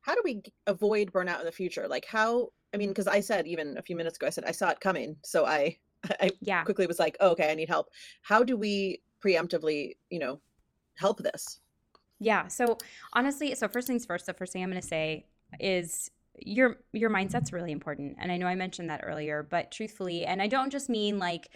[0.02, 1.86] how do we avoid burnout in the future?
[1.88, 4.52] Like how I mean, because I said even a few minutes ago, I said I
[4.52, 5.76] saw it coming, so I,
[6.20, 6.64] I yeah.
[6.64, 7.88] quickly was like, oh, okay, I need help.
[8.22, 10.40] How do we preemptively, you know,
[10.96, 11.60] help this?
[12.18, 12.46] Yeah.
[12.48, 12.78] So
[13.12, 14.26] honestly, so first things first.
[14.26, 15.26] The first thing I'm going to say
[15.58, 20.24] is your your mindset's really important, and I know I mentioned that earlier, but truthfully,
[20.24, 21.50] and I don't just mean like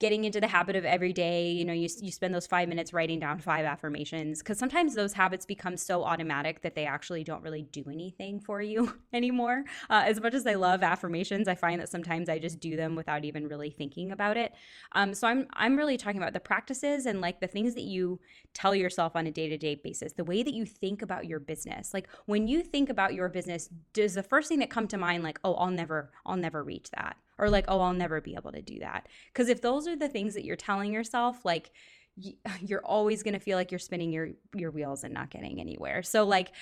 [0.00, 2.94] getting into the habit of every day, you know, you, you spend those five minutes
[2.94, 7.42] writing down five affirmations because sometimes those habits become so automatic that they actually don't
[7.42, 9.62] really do anything for you anymore.
[9.90, 12.96] Uh, as much as I love affirmations, I find that sometimes I just do them
[12.96, 14.54] without even really thinking about it.
[14.92, 18.20] Um, so I'm I'm really talking about the practices and like the things that you
[18.54, 21.40] tell yourself on a day to day basis, the way that you think about your
[21.40, 21.92] business.
[21.92, 25.22] Like when you think about your business, does the first thing that come to mind
[25.22, 28.52] like, oh, I'll never I'll never reach that or like, oh, I'll never be able
[28.52, 29.08] to do that.
[29.32, 31.72] Because if those are the things that you're telling yourself, like,
[32.60, 36.02] you're always going to feel like you're spinning your your wheels and not getting anywhere.
[36.02, 36.52] So like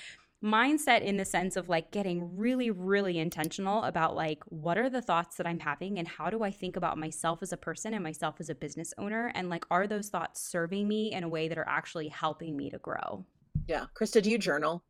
[0.42, 5.02] mindset in the sense of like getting really really intentional about like what are the
[5.02, 8.04] thoughts that I'm having and how do I think about myself as a person and
[8.04, 11.48] myself as a business owner and like are those thoughts serving me in a way
[11.48, 13.24] that are actually helping me to grow.
[13.66, 13.86] Yeah.
[14.00, 14.84] Krista, do you journal?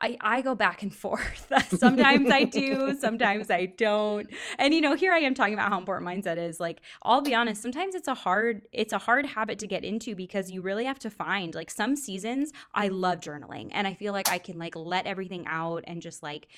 [0.00, 1.52] I, I go back and forth.
[1.78, 4.28] sometimes I do, sometimes I don't.
[4.58, 6.60] And you know, here I am talking about how important mindset is.
[6.60, 10.14] Like, I'll be honest, sometimes it's a hard it's a hard habit to get into
[10.14, 14.12] because you really have to find like some seasons I love journaling and I feel
[14.12, 16.48] like I can like let everything out and just like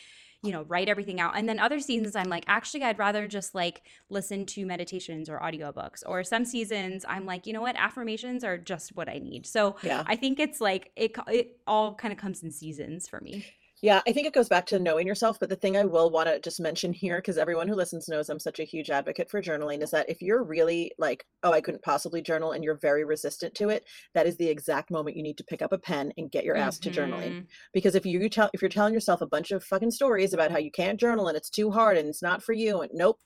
[0.42, 1.36] you know, write everything out.
[1.36, 5.40] And then other seasons, I'm like, actually, I'd rather just like listen to meditations or
[5.40, 6.02] audiobooks.
[6.06, 9.46] Or some seasons, I'm like, you know what, affirmations are just what I need.
[9.46, 10.04] So yeah.
[10.06, 13.46] I think it's like it, it all kind of comes in seasons for me.
[13.80, 15.38] Yeah, I think it goes back to knowing yourself.
[15.38, 18.28] But the thing I will want to just mention here, because everyone who listens knows
[18.28, 21.60] I'm such a huge advocate for journaling, is that if you're really like, oh, I
[21.60, 25.22] couldn't possibly journal, and you're very resistant to it, that is the exact moment you
[25.22, 26.90] need to pick up a pen and get your ass mm-hmm.
[26.90, 27.30] to journaling.
[27.30, 27.44] Mm-hmm.
[27.72, 30.58] Because if you tell, if you're telling yourself a bunch of fucking stories about how
[30.58, 33.18] you can't journal and it's too hard and it's not for you, and nope,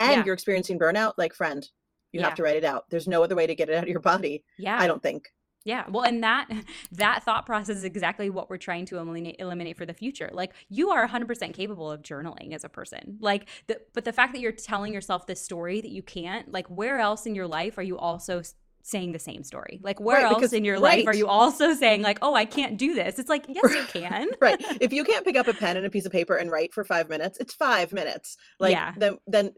[0.00, 0.24] and yeah.
[0.24, 1.68] you're experiencing burnout, like friend,
[2.12, 2.26] you yeah.
[2.26, 2.84] have to write it out.
[2.90, 4.44] There's no other way to get it out of your body.
[4.58, 5.28] Yeah, I don't think.
[5.68, 5.84] Yeah.
[5.88, 6.48] Well, and that
[6.92, 10.30] that thought process is exactly what we're trying to eliminate eliminate for the future.
[10.32, 13.18] Like you are 100% capable of journaling as a person.
[13.20, 16.66] Like the, but the fact that you're telling yourself this story that you can't, like
[16.68, 18.40] where else in your life are you also
[18.82, 19.78] saying the same story?
[19.82, 20.98] Like where Right, else because- in your right.
[21.00, 23.84] life are you also saying like, "Oh, I can't do this." It's like, "Yes, you
[24.00, 24.56] can." right.
[24.80, 26.82] If you can't pick up a pen and a piece of paper and write for
[26.84, 28.38] five minutes, it's five minutes.
[28.58, 28.94] Like Yeah.
[28.96, 29.52] then then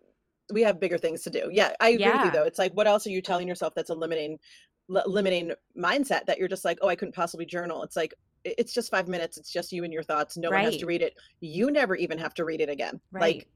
[0.52, 1.48] we have bigger things to do.
[1.52, 2.42] Yeah, I agree with you though.
[2.42, 3.94] It's like what else are you telling yourself that's a
[4.90, 7.82] limiting limiting mindset that you're just like, oh, I couldn't possibly journal.
[7.82, 9.36] It's like it's just five minutes.
[9.38, 10.36] It's just you and your thoughts.
[10.36, 11.14] No one has to read it.
[11.40, 13.00] You never even have to read it again.
[13.12, 13.36] Right.
[13.36, 13.48] Like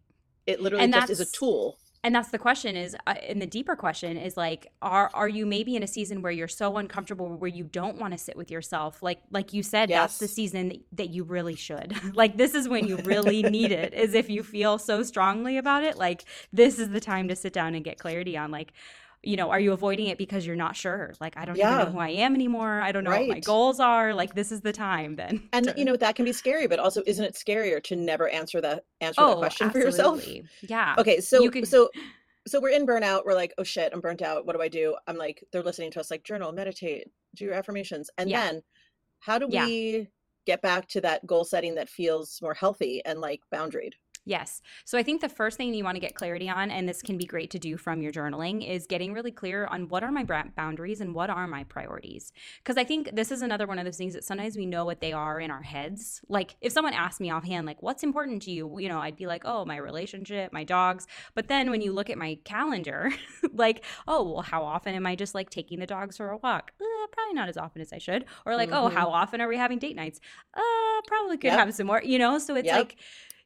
[0.46, 1.78] it literally And just is a tool.
[2.02, 5.46] and that's the question is uh, and the deeper question is like are are you
[5.46, 8.50] maybe in a season where you're so uncomfortable where you don't want to sit with
[8.50, 12.54] yourself like like you said that's the season that, that you really should like this
[12.54, 16.26] is when you really need it is if you feel so strongly about it like
[16.52, 18.74] this is the time to sit down and get clarity on like
[19.26, 21.86] you know are you avoiding it because you're not sure like i don't even know
[21.86, 24.72] who i am anymore i don't know what my goals are like this is the
[24.72, 27.82] time then And to- you know that can be scary, but also isn't it scarier
[27.84, 30.22] to never answer that answer that oh, question for yourself?
[30.26, 31.90] Oh, yeah Okay, so can- so
[32.46, 33.24] so we're in burnout.
[33.24, 34.44] We're like, oh shit, I'm burnt out.
[34.44, 34.94] What do I do?
[35.06, 38.10] I'm like, they're listening to us like journal, meditate, do your affirmations.
[38.18, 38.40] And Yeah.
[38.44, 38.62] then
[39.20, 39.64] how do Yeah.
[39.64, 40.08] we
[40.44, 43.92] get back to that goal setting that feels more healthy and like boundaried?
[44.26, 44.62] Yes.
[44.86, 47.18] So I think the first thing you want to get clarity on, and this can
[47.18, 50.24] be great to do from your journaling, is getting really clear on what are my
[50.24, 52.32] boundaries and what are my priorities.
[52.58, 55.00] Because I think this is another one of those things that sometimes we know what
[55.00, 56.22] they are in our heads.
[56.28, 58.78] Like if someone asked me offhand, like, what's important to you?
[58.78, 61.06] You know, I'd be like, oh, my relationship, my dogs.
[61.34, 63.10] But then when you look at my calendar,
[63.52, 66.72] like, oh, well, how often am I just like taking the dogs for a walk?
[66.80, 68.24] Uh, probably not as often as I should.
[68.46, 68.92] Or like, oh, Mhm.
[68.94, 70.18] how often are we having date nights?
[70.54, 70.62] Uh,
[71.06, 71.58] probably could Yep.
[71.58, 72.38] have some more, you know?
[72.38, 72.78] So it's Yep.
[72.78, 72.96] like,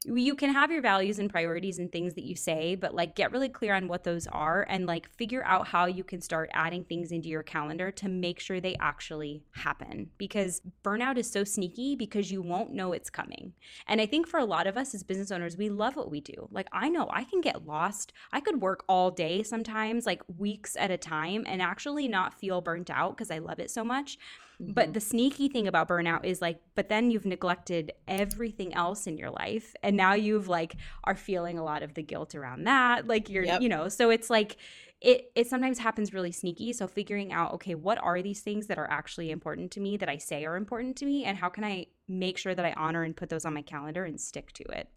[0.04, 3.32] you can have your values and priorities and things that you say, but like get
[3.32, 6.84] really clear on what those are and like figure out how you can start adding
[6.84, 10.08] things into your calendar to make sure they actually happen.
[10.16, 13.54] Because burnout is so sneaky because you won't know it's coming.
[13.88, 16.20] And I think for a lot of us as business owners, we love what we
[16.20, 16.48] do.
[16.52, 18.12] Like I know I can get lost.
[18.32, 22.60] I could work all day sometimes, like weeks at a time, and actually not feel
[22.60, 24.16] burnt out because I love it so much.
[24.60, 24.92] But mm-hmm.
[24.92, 29.30] the sneaky thing about burnout is like, but then you've neglected everything else in your
[29.30, 29.76] life.
[29.84, 33.06] And now you've like are feeling a lot of the guilt around that.
[33.06, 33.62] Like you're, Yep.
[33.62, 34.56] you know, so it's like
[35.00, 36.72] it it sometimes happens really sneaky.
[36.72, 40.08] So figuring out, okay, what are these things that are actually important to me that
[40.08, 41.24] I say are important to me?
[41.24, 44.04] And how can I make sure that I honor and put those on my calendar
[44.04, 44.88] and stick to it?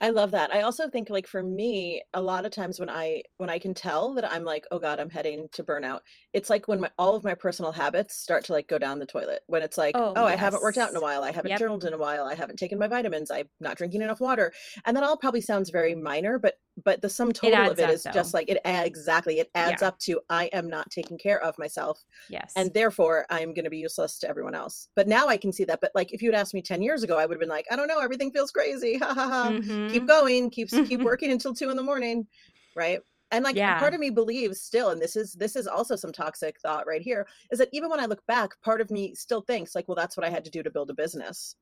[0.00, 0.52] I love that.
[0.54, 3.74] I also think like for me, a lot of times when I when I can
[3.74, 6.00] tell that I'm like, oh God, I'm heading to burnout,
[6.32, 9.06] it's like when my all of my personal habits start to like go down the
[9.06, 9.42] toilet.
[9.46, 11.56] When it's like, Oh, oh, I haven't worked out in a while, I haven't Yep.
[11.56, 14.52] journaled in a while, I haven't taken my vitamins, I'm not drinking enough water.
[14.84, 17.88] And that all probably sounds very minor, but but the sum total adds of it
[17.88, 19.82] up, is just like it exactly it adds Yeah.
[19.82, 22.56] up to I am not taking care of myself Yes.
[22.56, 24.88] and therefore I'm going to be useless to everyone else.
[24.96, 25.80] But now I can see that.
[25.80, 27.66] But like if you had asked me 10 years ago, I would have been like,
[27.70, 28.98] I don't know, everything feels crazy.
[28.98, 29.88] Ha ha ha Mhm.
[29.88, 32.26] keep going keep keep working until two in the morning
[32.74, 33.78] right and like Yeah.
[33.78, 37.02] part of me believes still and this is this is also some toxic thought right
[37.02, 39.94] here is that even when i look back part of me still thinks like well
[39.94, 41.56] that's what i had to do to build a business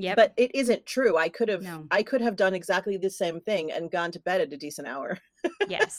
[0.00, 0.16] Yep.
[0.16, 1.86] but it isn't true i could have No.
[1.90, 4.88] i could have done exactly the same thing and gone to bed at a decent
[4.88, 5.18] hour
[5.68, 5.98] yes.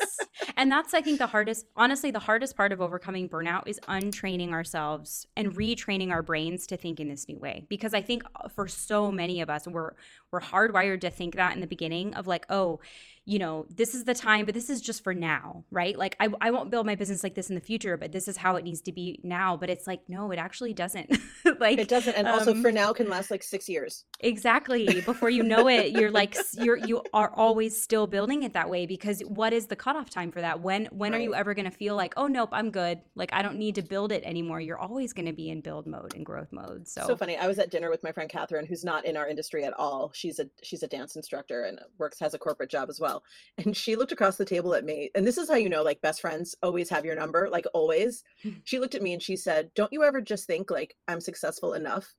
[0.58, 4.54] And that's, I think, the hardest, honestly, the hardest part of overcoming burnout is untraining
[4.54, 7.66] ourselves and retraining our brains to think in this new way.
[7.70, 9.92] Because I think uh, for so many of us, we're,
[10.32, 12.80] we're hardwired to think that in the beginning of like, oh,
[13.26, 15.98] you know, this is the time, but this is just for now, right?
[15.98, 18.38] Like, I, I won't build my business like this in the future, but this is
[18.38, 19.58] how it needs to be now.
[19.58, 21.12] But it's like, no, it actually doesn't.
[21.60, 25.02] like, it doesn't and also um, for now can last like six years Exactly.
[25.02, 28.86] Before you know it, you're like you're you are always still building it that way
[28.86, 30.62] because what is the cutoff time for that?
[30.62, 33.02] When when are you ever going to feel like, oh nope, I'm good.
[33.16, 34.62] Like I don't need to build it anymore.
[34.62, 36.88] You're always going to be in build mode and growth mode.
[36.88, 39.28] So, so funny i was at dinner with my friend catherine who's not in our
[39.28, 42.90] industry at all she's a she's a dance instructor and works has a corporate job
[42.90, 43.11] as well
[43.58, 46.02] and she looked across the table at me and this is how you know like
[46.02, 48.24] best friends always have your number like always.
[48.64, 51.74] She looked at me and she said don't you ever just think like i'm successful
[51.74, 52.14] enough?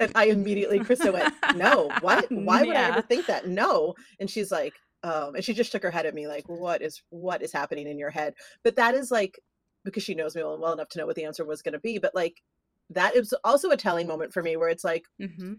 [0.00, 2.26] And i immediately krista went no what?
[2.30, 3.46] Why would i ever think that?
[3.48, 3.94] No.
[4.20, 7.02] And she's like um and she just shook her head at me like what is
[7.10, 8.34] what is happening in your head?
[8.62, 9.38] But that is like
[9.84, 11.78] because she knows me well, well enough to know what the answer was going to
[11.80, 12.42] be but like
[12.90, 15.58] that is also a telling moment for me where it's like Mhm.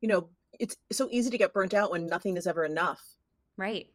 [0.00, 3.00] you know it's so easy to get burnt out when nothing is ever enough.
[3.56, 3.86] Right.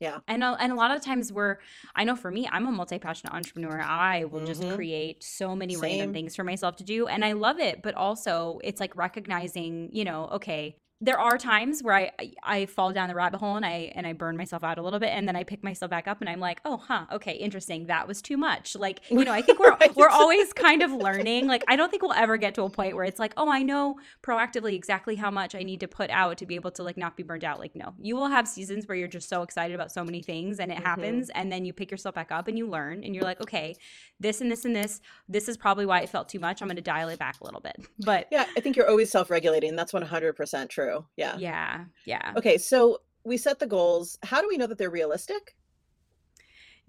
[0.00, 0.20] Yeah.
[0.28, 1.56] And a, and a lot of times we're
[1.96, 3.80] I know for me, I'm a multi-passionate entrepreneur.
[3.80, 4.68] I will just Mhm.
[4.68, 5.76] create so many Same.
[5.76, 9.90] random things for myself to do and I love it, but also it's like recognizing,
[9.92, 13.54] you know, okay, there are times where I, I I fall down the rabbit hole
[13.54, 15.90] and I and I burn myself out a little bit and then I pick myself
[15.90, 17.86] back up and I'm like, oh huh, okay, interesting.
[17.86, 18.74] That was too much.
[18.74, 19.94] Like, you know, I think we're Right.
[19.94, 21.46] we're always kind of learning.
[21.46, 23.62] Like I don't think we'll ever get to a point where it's like, oh, I
[23.62, 26.96] know proactively exactly how much I need to put out to be able to like
[26.96, 27.60] not be burned out.
[27.60, 27.94] Like, no.
[28.00, 30.78] You will have seasons where you're just so excited about so many things and it
[30.78, 30.82] Mhm.
[30.82, 33.76] happens and then you pick yourself back up and you learn and you're like, okay,
[34.18, 36.60] this and this and this, this is probably why it felt too much.
[36.60, 37.76] I'm gonna dial it back a little bit.
[38.00, 39.76] But Yeah, I think you're always self-regulating.
[39.76, 40.87] That's 100% true.
[41.16, 41.36] Yeah.
[41.38, 42.32] yeah, yeah.
[42.36, 44.18] Okay, so we set the goals.
[44.22, 45.56] How do we know that they're realistic?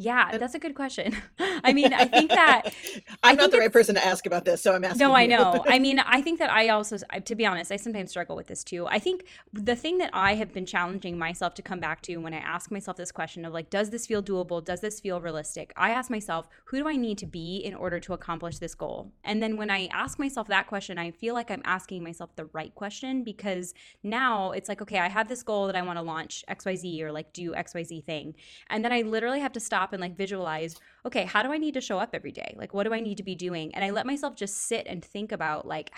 [0.01, 1.13] Yeah, that's a good question.
[1.39, 2.61] I mean, I think that
[3.21, 5.05] I'm I not the right person to ask about this, so I'm asking.
[5.05, 5.61] No, I know.
[5.67, 8.63] I mean, I think that I also, to be honest, I sometimes struggle with this
[8.63, 8.87] too.
[8.87, 12.33] I think the thing that I have been challenging myself to come back to when
[12.33, 14.63] I ask myself this question of like, does this feel doable?
[14.63, 15.73] Does this feel realistic?
[15.75, 19.11] I ask myself, who do I need to be in order to accomplish this goal?
[19.25, 22.45] And then when I ask myself that question, I feel like I'm asking myself the
[22.53, 26.03] right question because now it's like, okay, I have this goal that I want to
[26.03, 28.35] launch XYZ or like do XYZ thing.
[28.69, 30.75] And then I literally have to stop and like visualize,
[31.05, 32.55] okay, how do I need to show up every day?
[32.57, 33.73] Like, what do I need to be doing?
[33.75, 35.91] And I let myself just sit and think about like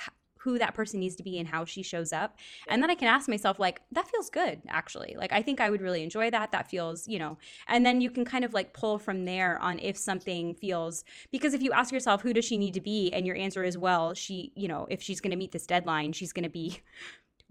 [0.43, 2.35] who that person needs to be and how she shows up.
[2.67, 5.15] And then I can ask myself, like, that feels good, actually.
[5.15, 6.51] Like, I think I would really enjoy that.
[6.51, 9.77] That feels, you know, and then you can kind of like pull from there on
[9.77, 13.11] if something feels, because if you ask yourself, who does she need to be?
[13.13, 16.11] And your answer is, well, she, you know, if she's going to meet this deadline,
[16.11, 16.79] she's going to be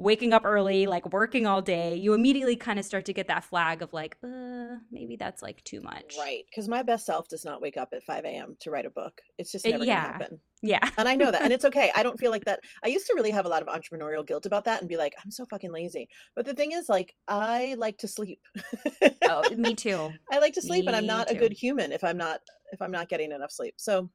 [0.01, 3.45] waking up early, like working all day, you immediately kind of start to get that
[3.45, 6.17] flag of like, uh, maybe that's like too much.
[6.19, 8.57] Right, because my best self does not wake up at 5 a.m.
[8.61, 9.21] to write a book.
[9.37, 10.01] It's just Uh, never yeah.
[10.03, 10.41] gonna happen.
[10.63, 10.91] Yeah.
[10.97, 11.43] And I know that.
[11.43, 11.93] And it's okay.
[11.95, 12.61] I don't feel like that.
[12.83, 15.15] I used to really have a lot of entrepreneurial guilt about that and be like,
[15.23, 16.09] I'm so fucking lazy.
[16.35, 18.41] But the thing is, like, I like to sleep.
[19.29, 20.11] Oh, me too.
[20.33, 22.41] I like to sleep and I'm Me not a good human if I'm not
[22.73, 23.75] if I'm not getting enough sleep.
[23.77, 24.11] So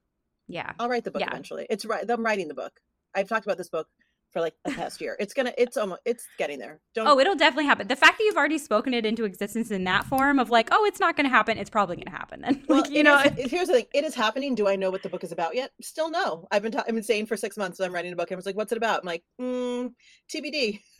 [0.48, 0.72] Yeah.
[0.80, 1.30] I'll write the book Yeah.
[1.30, 1.68] eventually.
[1.70, 2.10] It's right.
[2.10, 2.80] I'm writing the book.
[3.14, 3.88] I've talked about this book
[4.36, 5.16] for like the past year.
[5.18, 6.82] It's gonna it's almost it's getting there.
[6.94, 7.88] Don't Oh, it'll definitely happen.
[7.88, 10.84] The fact that you've already spoken it into existence in that form of like, oh,
[10.84, 12.62] it's not going to happen, it's probably going to happen then.
[12.68, 13.86] Well, like, you it know, it- here's the thing.
[13.94, 14.54] It is happening.
[14.54, 15.72] Do I know what the book is about yet?
[15.82, 16.48] Still no.
[16.52, 18.30] I've been ta- I've been saying for six months that I'm writing a book.
[18.30, 19.94] I was like, "What's it about?" I'm like, mm,
[20.30, 20.82] "TBD."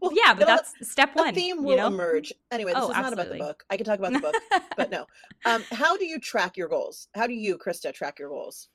[0.00, 1.32] well, yeah, but that's step one.
[1.34, 1.86] theme you will know?
[1.86, 2.30] emerge.
[2.50, 3.64] Anyway, this Oh, is not about the book.
[3.70, 4.34] I could talk about the book,
[4.76, 5.06] but no.
[5.46, 7.08] Um, how do you track your goals?
[7.14, 8.68] How do you, Krista, track your goals?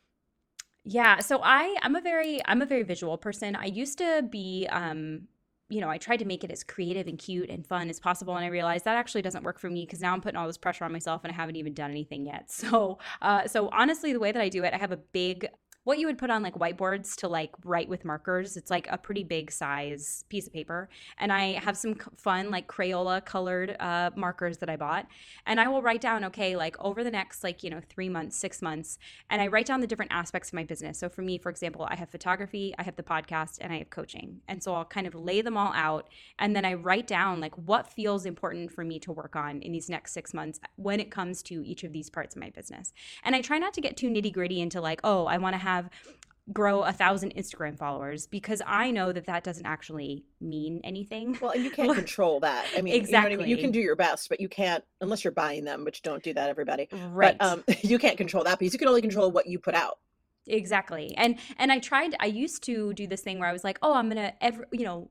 [0.83, 3.55] Yeah, so I I'm a very I'm a very visual person.
[3.55, 5.27] I used to be um
[5.71, 8.35] you know, I tried to make it as creative and cute and fun as possible
[8.35, 10.57] and I realized that actually doesn't work for me because now I'm putting all this
[10.57, 12.49] pressure on myself and I haven't even done anything yet.
[12.59, 15.47] So, uh so honestly the way that I do it, I have a big
[15.83, 18.57] what you would put on like whiteboards to like write with markers.
[18.57, 20.89] It's like a pretty big size piece of paper.
[21.17, 25.07] And I have some fun like Crayola colored uh, markers that I bought.
[25.45, 28.37] And I will write down, okay, like over the next like, you know, three months,
[28.37, 30.99] six months, and I write down the different aspects of my business.
[30.99, 33.89] So for me, for example, I have photography, I have the podcast, and I have
[33.89, 34.41] coaching.
[34.47, 36.07] And so I'll kind of lay them all out.
[36.37, 39.71] And then I write down like what feels important for me to work on in
[39.71, 42.93] these next six months when it comes to each of these parts of my business.
[43.23, 45.57] And I try not to get too nitty gritty into like, oh, I want to
[45.57, 45.78] have
[46.51, 51.37] grow a thousand Instagram followers because I know that that doesn't actually mean anything.
[51.39, 52.65] Well, and you can't control that.
[52.75, 53.47] I mean, you, know I mean?
[53.47, 56.33] you can do your best, but you can't unless you're buying them, which don't do
[56.33, 56.87] that, everybody.
[57.11, 57.37] right.
[57.37, 58.73] But um, you can't control that piece.
[58.73, 59.99] You can only control what you put out.
[60.47, 61.13] Exactly.
[61.17, 63.93] And and I tried I used to do this thing where I was like, "Oh,
[63.93, 65.09] I'm going to every, you know,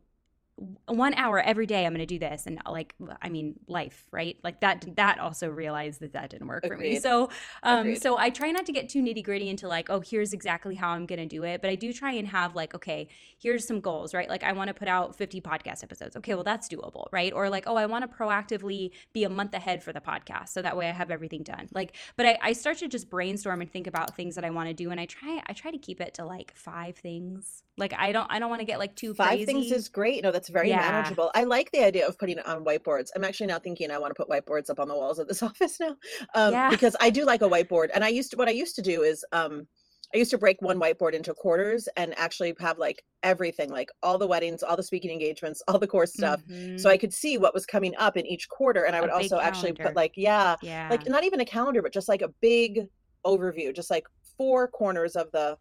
[0.87, 4.37] one hour every day I'm going to do this." And like I mean, life, right?
[4.43, 6.99] Like that that also realized that that didn't work for me.
[7.01, 7.31] So,
[7.63, 8.03] um Agreed.
[8.03, 11.07] so I try not to get too nitty-gritty into like, "Oh, here's exactly how I'm
[11.07, 14.15] going to do it." But I do try and have like, "Okay, here's some goals,"
[14.15, 14.29] right?
[14.29, 16.17] Like I want to put out 50 podcast episodes.
[16.17, 17.33] Okay, well that's doable, right?
[17.33, 20.63] Or like, "Oh, I want to proactively be a month ahead for the podcast so
[20.63, 23.71] that way I have everything done." Like but I, I start to just brainstorm and
[23.71, 26.01] think about things that I want to do and I try I try to keep
[26.01, 27.63] it to like five things.
[27.79, 29.45] Like I don't I don't want to get like too Five crazy.
[29.47, 30.23] things is great.
[30.23, 30.79] No, that's very Yeah.
[30.81, 31.31] manageable.
[31.35, 33.11] I like the idea of putting it on whiteboards.
[33.15, 35.43] I'm actually now thinking I want to put whiteboards up on the walls of this
[35.51, 35.97] office now,
[36.35, 36.71] um, Yeah.
[36.71, 37.89] because I do like a whiteboard.
[37.95, 39.67] And I used to what I used to do is um,
[40.15, 44.17] I used to break one whiteboard into quarters and actually have like everything, like all
[44.17, 46.41] the weddings, all the speaking engagements, all the course stuff,
[46.79, 48.85] so I could see what was coming up in each quarter.
[48.85, 50.89] And I would also actually put like yeah, yeah.
[50.91, 52.87] like not even a calendar, but just like a big
[53.27, 54.07] overview, just like
[54.39, 55.59] four corners of the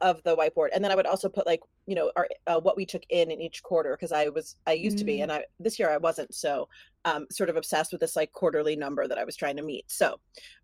[0.00, 2.76] of the whiteboard, and then I would also put like you know our uh, what
[2.76, 5.22] we took in in each quarter because I was I used to be, Mm.
[5.24, 6.68] and I this year I wasn't so
[7.04, 9.84] um, sort of obsessed with this like quarterly number that I was trying to meet.
[9.90, 10.20] So,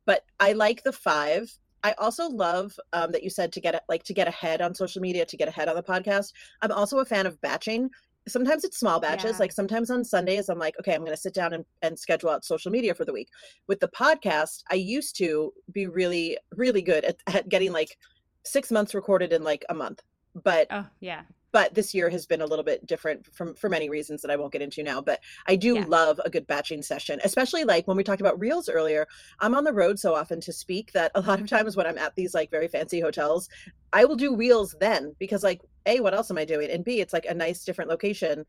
[0.06, 1.50] but I like the five.
[1.82, 4.74] I also love um, that you said to get it like to get ahead on
[4.74, 6.32] social media, to get ahead on the podcast.
[6.62, 7.90] I'm also a fan of batching.
[8.26, 9.32] Sometimes it's small batches.
[9.32, 9.40] Yeah.
[9.40, 12.30] Like sometimes on Sundays, I'm like, okay, I'm going to sit down and, and schedule
[12.30, 13.28] out social media for the week.
[13.68, 17.98] With the podcast, I used to be really, really good at, at getting like
[18.44, 20.02] six months recorded in like a month.
[20.34, 21.22] But oh, yeah.
[21.52, 24.36] but this year has been a little bit different from for many reasons that I
[24.36, 25.00] won't get into now.
[25.00, 25.84] But I do Yeah.
[25.86, 29.06] love a good batching session, especially like when we talked about reels earlier.
[29.40, 31.56] I'm on the road so often to speak that a lot of mm-hmm.
[31.56, 33.48] times when I'm at these like very fancy hotels,
[33.92, 37.00] I will do reels then because like a what else am I doing, and b
[37.00, 38.44] it's like a nice different location,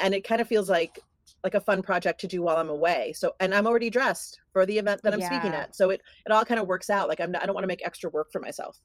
[0.00, 0.98] and it kind of feels like
[1.44, 3.12] like a fun project to do while I'm away.
[3.12, 6.32] So and I'm already dressed for the event that I'm speaking at, so it it
[6.32, 7.08] all kind of works out.
[7.08, 8.80] Like I'm not, I don't want to make extra work for myself.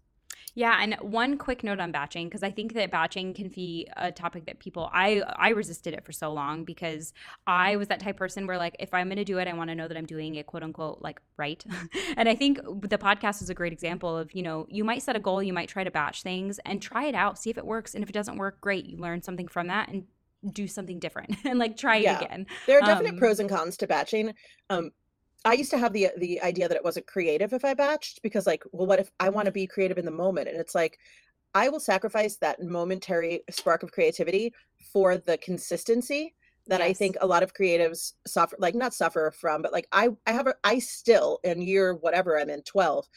[0.53, 4.11] Yeah, and one quick note on batching because I think that batching can be a
[4.11, 7.11] topic that people I I resisted it for so long because
[7.45, 9.53] I was that type of person where like if I'm going to do it, I
[9.53, 11.63] want to know that I'm doing it quote unquote like right.
[12.17, 15.15] and I think the podcast is a great example of you know you might set
[15.15, 17.65] a goal, you might try to batch things and try it out, see if it
[17.65, 20.05] works, and if it doesn't work, great, you learn something from that and
[20.53, 22.19] do something different and like try Yeah.
[22.19, 22.45] it again.
[22.65, 24.33] There are definite Um, pros and cons to batching.
[24.69, 24.91] Um,
[25.45, 28.47] I used to have the the idea that it wasn't creative if I batched because
[28.47, 30.49] like, well, what if I want to be creative in the moment?
[30.49, 30.97] And it's like,
[31.53, 34.53] I will sacrifice that momentary spark of creativity
[34.91, 36.33] for the consistency
[36.67, 40.09] that I think a lot of creatives suffer, like not suffer from, but like I
[40.25, 43.07] I have a I still in year whatever I'm in 12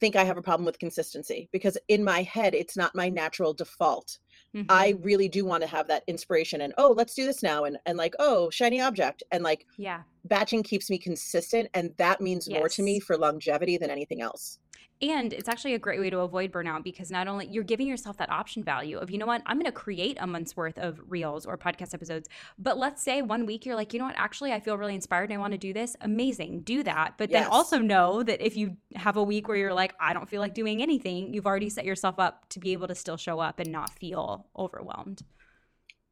[0.00, 3.54] think I have a problem with consistency because in my head it's not my natural
[3.54, 4.18] default.
[4.54, 4.66] mhm.
[4.68, 7.78] I really do want to have that inspiration and oh, let's do this now and
[7.86, 10.02] and like oh, shiny object and like yeah.
[10.24, 14.58] Batching keeps me consistent and that means more to me for longevity than anything else.
[15.02, 18.16] And it's actually a great way to avoid burnout because not only you're giving yourself
[18.18, 21.00] that option value of, you know what, I'm going to create a month's worth of
[21.08, 22.28] reels or podcast episodes.
[22.58, 25.24] But let's say one week you're like, you know what, actually, I feel really inspired
[25.24, 25.96] and I want to do this.
[26.00, 26.60] Amazing.
[26.60, 27.14] Do that.
[27.18, 30.28] But then also know that if you have a week where you're like, I don't
[30.28, 33.40] feel like doing anything, you've already set yourself up to be able to still show
[33.40, 35.22] up and not feel overwhelmed.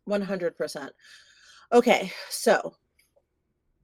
[0.08, 0.90] 100%.
[1.72, 2.74] Okay, so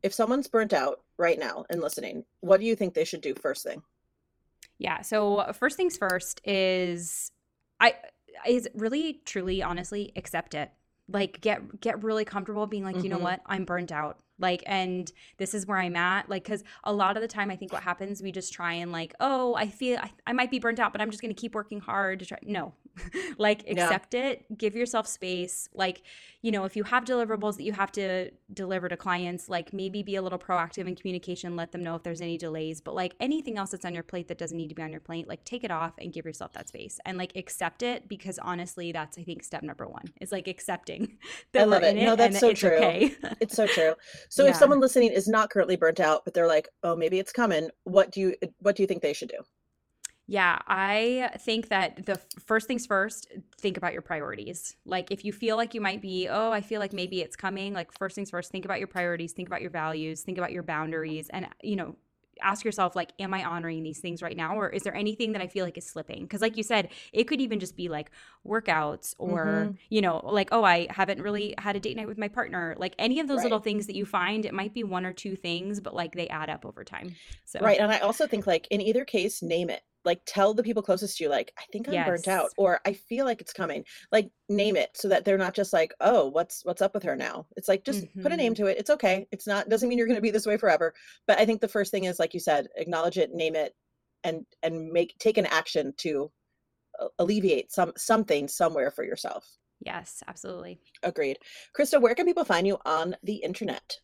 [0.09, 3.35] if someone's burnt out right now and listening, what do you think they should do
[3.35, 3.83] first thing?
[4.79, 5.03] Yeah.
[5.03, 7.31] So first things first is
[7.79, 7.95] I
[8.47, 10.71] is really truly honestly accept it.
[11.11, 13.23] Like get get really comfortable being like, you know Mhm.
[13.23, 13.41] what?
[13.45, 14.19] I'm burnt out.
[14.39, 16.31] Like and this is where I'm at.
[16.31, 18.91] Like cuz a lot of the time I think what happens we just try and
[18.93, 21.39] like, "Oh, I feel I, I might be burnt out, but I'm just going to
[21.41, 22.73] keep working hard to try." No.
[23.39, 23.71] like Yeah.
[23.85, 25.69] accept it, give yourself space.
[25.75, 26.03] Like,
[26.43, 30.03] you know, if you have deliverables that you have to deliver to clients, like maybe
[30.03, 33.15] be a little proactive in communication, let them know if there's any delays, but like
[33.21, 35.45] anything else that's on your plate that doesn't need to be on your plate, like
[35.45, 39.19] take it off and give yourself that space and like accept it because honestly, that's
[39.19, 41.19] I think step number 1 is like accepting
[41.53, 41.97] that I love it.
[41.97, 42.77] No, it that's so it's true.
[42.77, 43.15] okay.
[43.41, 43.95] It's so true.
[44.31, 44.51] So Yeah.
[44.51, 47.71] if someone listening is not currently burnt out, but they're like, "Oh, maybe it's coming."
[47.85, 49.39] What do you what do you think they should do?
[50.31, 54.77] Yeah, I think that the first things first, think about your priorities.
[54.85, 57.73] Like if you feel like you might be, oh, I feel like maybe it's coming,
[57.73, 60.63] like first things first, think about your priorities, think about your values, think about your
[60.63, 61.97] boundaries and you know,
[62.43, 65.43] ask yourself like am I honoring these things right now or is there anything that
[65.43, 66.29] I feel like is slipping?
[66.29, 68.11] Cuz like you said, it could even just be like
[68.47, 69.79] workouts or Mhm.
[69.89, 72.75] you know, like oh, I haven't really had a date night with my partner.
[72.79, 73.45] Like any of those Right.
[73.45, 76.29] little things that you find, it might be one or two things, but like they
[76.29, 77.17] add up over time.
[77.47, 77.79] So Right.
[77.81, 79.83] And I also think like in either case, name it.
[80.09, 82.95] Like tell the people closest to you, like, I think I'm burnt out or I
[82.95, 83.85] feel like it's coming.
[84.11, 87.15] Like name it so that they're not just like, oh, what's what's up with her
[87.15, 87.47] now?
[87.57, 88.65] It's like just put a name Mm-hmm.
[88.65, 88.79] to it.
[88.79, 89.29] It's okay.
[89.31, 90.95] It's not doesn't mean you're gonna be this way forever.
[91.27, 93.75] But I think the first thing is, like you said, acknowledge it, name it,
[94.25, 96.31] and and make take an action to
[97.19, 99.47] alleviate some something somewhere for yourself.
[99.81, 100.81] Yes, absolutely.
[101.03, 101.39] Agreed.
[101.77, 103.99] Krista, where can people find you on the internet?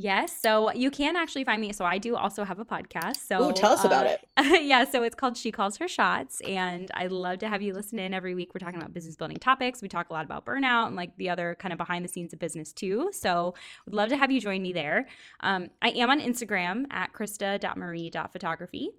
[0.00, 1.72] Yes, so you can actually find me.
[1.72, 3.16] So I do also have a podcast.
[3.16, 4.62] So Ooh, tell us about uh, it.
[4.64, 7.98] yeah, so it's called She Calls Her Shots, and I love to have you listen
[7.98, 8.54] in every week.
[8.54, 9.82] We're talking about business building topics.
[9.82, 12.32] We talk a lot about burnout and like the other kind of behind the scenes
[12.32, 13.10] of business too.
[13.12, 15.08] So would love to have you join me there.
[15.40, 18.90] Um, I am on Instagram at krista.marie.photography.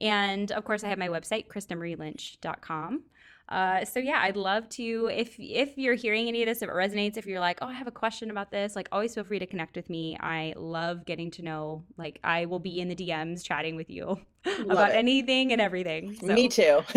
[0.00, 3.04] And of course, I have my website, kristamarielynch.com.
[3.48, 6.72] Uh, so yeah, I'd love to if if you're hearing any of this, if it
[6.72, 9.38] resonates, if you're like, oh, I have a question about this, like always feel free
[9.38, 10.18] to connect with me.
[10.20, 11.84] I love getting to know.
[11.96, 14.20] Like I will be in the DMs chatting with you
[14.60, 14.96] about it.
[14.96, 16.14] anything and everything.
[16.16, 16.26] So.
[16.26, 16.82] Me too.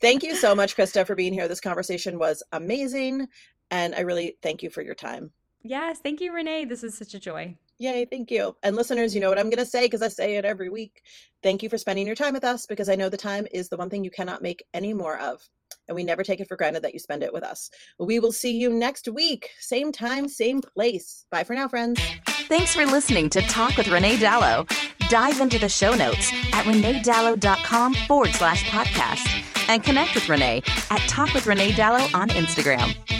[0.00, 1.46] thank you so much, Krista, for being here.
[1.46, 3.28] This conversation was amazing.
[3.70, 5.30] And I really thank you for your time.
[5.62, 6.64] Yes, thank you, Renee.
[6.64, 7.56] This is such a joy.
[7.80, 8.56] Yay, thank you.
[8.64, 11.00] And listeners, you know what I'm going to say because I say it every week.
[11.44, 13.76] Thank you for spending your time with us because I know the time is the
[13.76, 15.40] one thing you cannot make any more of.
[15.86, 17.70] And we never take it for granted that you spend it with us.
[17.98, 19.50] We will see you next week.
[19.60, 21.24] Same time, same place.
[21.30, 22.00] Bye for now, friends.
[22.48, 24.68] Thanks for listening to Talk with Renee Dalo.
[25.08, 31.00] Dive into the show notes at reneedalo.com forward slash podcast and connect with Renee at
[31.08, 33.17] Talk with Renee Dalo on Instagram.